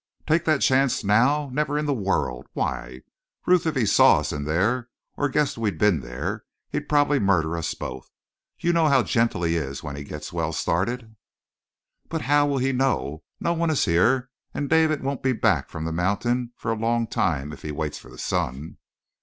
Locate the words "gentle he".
9.03-9.57